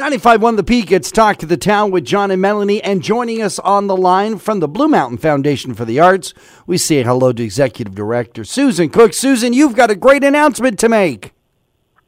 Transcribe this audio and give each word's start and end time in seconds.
95.1 0.00 0.56
The 0.56 0.64
Peak, 0.64 0.90
it's 0.92 1.10
Talk 1.10 1.36
to 1.36 1.46
the 1.46 1.58
Town 1.58 1.90
with 1.90 2.06
John 2.06 2.30
and 2.30 2.40
Melanie. 2.40 2.82
And 2.82 3.02
joining 3.02 3.42
us 3.42 3.58
on 3.58 3.86
the 3.86 3.96
line 3.96 4.38
from 4.38 4.60
the 4.60 4.66
Blue 4.66 4.88
Mountain 4.88 5.18
Foundation 5.18 5.74
for 5.74 5.84
the 5.84 6.00
Arts, 6.00 6.32
we 6.66 6.78
say 6.78 7.02
hello 7.02 7.34
to 7.34 7.42
Executive 7.42 7.94
Director 7.94 8.42
Susan 8.42 8.88
Cook. 8.88 9.12
Susan, 9.12 9.52
you've 9.52 9.76
got 9.76 9.90
a 9.90 9.94
great 9.94 10.24
announcement 10.24 10.78
to 10.78 10.88
make. 10.88 11.34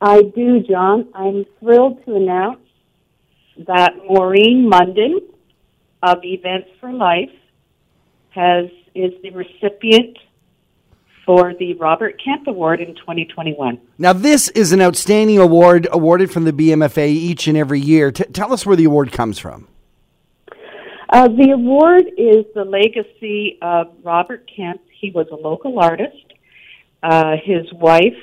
I 0.00 0.22
do, 0.22 0.60
John. 0.60 1.08
I'm 1.14 1.44
thrilled 1.60 2.02
to 2.06 2.16
announce 2.16 2.60
that 3.66 3.92
Maureen 4.08 4.70
Munden 4.70 5.20
of 6.02 6.24
Events 6.24 6.70
for 6.80 6.90
Life 6.90 7.28
has 8.30 8.70
is 8.94 9.12
the 9.22 9.32
recipient 9.32 10.16
for 11.24 11.54
the 11.54 11.74
Robert 11.74 12.20
Kemp 12.22 12.46
Award 12.46 12.80
in 12.80 12.94
2021. 12.94 13.80
Now, 13.98 14.12
this 14.12 14.48
is 14.50 14.72
an 14.72 14.80
outstanding 14.80 15.38
award 15.38 15.86
awarded 15.92 16.30
from 16.30 16.44
the 16.44 16.52
BMFA 16.52 17.08
each 17.08 17.46
and 17.46 17.56
every 17.56 17.80
year. 17.80 18.10
T- 18.10 18.24
tell 18.24 18.52
us 18.52 18.66
where 18.66 18.76
the 18.76 18.84
award 18.84 19.12
comes 19.12 19.38
from. 19.38 19.68
Uh, 21.08 21.28
the 21.28 21.50
award 21.52 22.04
is 22.16 22.46
the 22.54 22.64
legacy 22.64 23.58
of 23.60 23.92
Robert 24.02 24.50
Kemp. 24.54 24.80
He 24.98 25.10
was 25.10 25.26
a 25.30 25.36
local 25.36 25.78
artist. 25.78 26.16
Uh, 27.02 27.36
his 27.44 27.70
wife, 27.72 28.16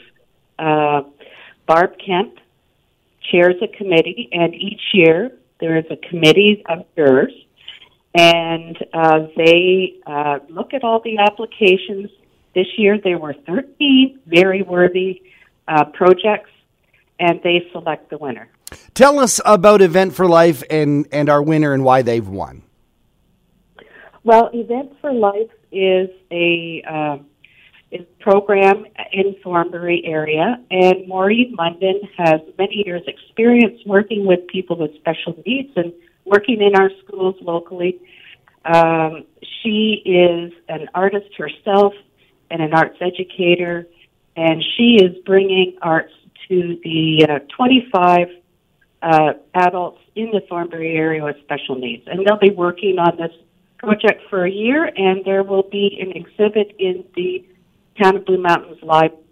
uh, 0.57 1.02
Barb 1.68 1.93
Kemp, 2.04 2.40
chairs 3.31 3.55
a 3.62 3.68
committee, 3.68 4.29
and 4.31 4.55
each 4.55 4.81
year 4.93 5.38
there 5.59 5.77
is 5.77 5.85
a 5.91 5.98
committee 6.09 6.63
of 6.68 6.85
jurors, 6.95 7.34
and 8.16 8.77
uh, 8.93 9.27
they 9.38 9.95
uh, 10.07 10.40
look 10.49 10.73
at 10.73 10.84
all 10.84 11.02
the 11.02 11.20
applications 11.20 12.09
this 12.59 12.68
year 12.77 12.99
there 13.02 13.18
were 13.18 13.34
13 13.48 14.20
very 14.27 14.62
worthy 14.62 15.22
uh, 15.68 15.86
projects, 15.86 16.52
and 17.20 17.40
they 17.44 17.66
select 17.72 18.09
the 18.09 18.18
winner. 18.18 18.49
Tell 18.94 19.20
us 19.20 19.40
about 19.45 19.82
Event 19.82 20.13
for 20.13 20.27
Life 20.27 20.62
and, 20.70 21.08
and 21.12 21.30
our 21.30 21.41
winner 21.41 21.73
and 21.73 21.84
why 21.84 22.02
they've 22.02 22.27
won. 22.27 22.63
Well, 24.24 24.49
Event 24.54 24.91
for 24.99 25.13
Life 25.13 25.51
is 25.71 26.10
a 26.32 26.84
uh, 26.88 27.18
is 27.91 28.05
program 28.20 28.85
in 29.12 29.35
Thornbury 29.41 30.04
area, 30.05 30.57
and 30.70 31.07
Maureen 31.07 31.55
Munden 31.55 32.01
has 32.18 32.41
many 32.57 32.84
years' 32.85 33.01
experience 33.07 33.79
working 33.85 34.26
with 34.26 34.46
people 34.48 34.77
with 34.77 34.91
special 34.96 35.41
needs 35.46 35.71
and 35.76 35.94
working 36.26 36.62
in 36.62 36.76
our 36.76 36.91
schools 37.04 37.35
locally. 37.41 37.99
Um, 38.66 39.23
she 39.63 40.04
is 40.05 40.51
an 40.68 40.90
artist 40.94 41.29
herself 41.38 41.94
and 42.49 42.61
an 42.61 42.73
arts 42.73 42.97
educator, 43.01 43.87
and 44.35 44.63
she 44.77 44.99
is 45.01 45.17
bringing 45.25 45.77
arts 45.81 46.13
to 46.47 46.79
the 46.83 47.27
uh, 47.29 47.39
25 47.55 48.27
uh, 49.01 49.33
adults 49.53 50.01
in 50.15 50.31
the 50.31 50.41
Thornbury 50.49 50.95
area 50.95 51.23
with 51.23 51.37
special 51.43 51.75
needs. 51.75 52.03
And 52.07 52.25
they'll 52.25 52.37
be 52.37 52.51
working 52.51 52.99
on 52.99 53.17
this 53.17 53.31
project 53.77 54.23
for 54.29 54.45
a 54.45 54.51
year, 54.51 54.85
and 54.95 55.23
there 55.25 55.43
will 55.43 55.63
be 55.63 55.97
an 56.01 56.11
exhibit 56.11 56.75
in 56.79 57.05
the 57.15 57.45
Town 58.01 58.17
of 58.17 58.25
Blue 58.25 58.41
Mountains 58.41 58.81
Library. 58.81 59.23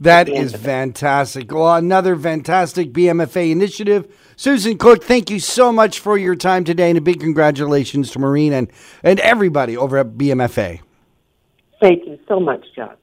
That 0.00 0.30
is 0.30 0.54
fantastic. 0.54 1.52
Well, 1.52 1.74
another 1.74 2.16
fantastic 2.16 2.90
BMFA 2.90 3.50
initiative. 3.50 4.08
Susan 4.34 4.78
Cook, 4.78 5.04
thank 5.04 5.28
you 5.28 5.38
so 5.38 5.70
much 5.70 5.98
for 5.98 6.16
your 6.16 6.34
time 6.34 6.64
today, 6.64 6.88
and 6.88 6.96
a 6.96 7.02
big 7.02 7.20
congratulations 7.20 8.10
to 8.12 8.18
Maureen 8.18 8.54
and, 8.54 8.72
and 9.02 9.20
everybody 9.20 9.76
over 9.76 9.98
at 9.98 10.12
BMFA. 10.12 10.80
Thank 11.80 12.06
you 12.06 12.18
so 12.28 12.38
much, 12.38 12.64
John. 12.76 12.96